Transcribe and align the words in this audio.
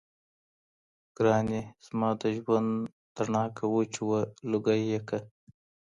ګراني! 1.15 1.61
زما 1.87 2.09
د 2.21 2.23
ژوند 2.37 2.71
تڼاكه 3.15 3.65
وچووه 3.75 4.19
لوګـى 4.49 4.77
يـې 4.89 4.99
كړه 5.07 5.21